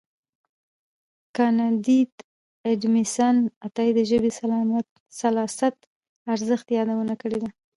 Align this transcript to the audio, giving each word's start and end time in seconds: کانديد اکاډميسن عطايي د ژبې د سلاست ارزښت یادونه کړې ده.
کانديد 1.35 2.11
اکاډميسن 2.69 3.35
عطايي 3.65 3.91
د 3.95 3.99
ژبې 4.09 4.29
د 4.31 4.79
سلاست 5.19 5.75
ارزښت 6.33 6.67
یادونه 6.77 7.13
کړې 7.21 7.37
ده. 7.43 7.49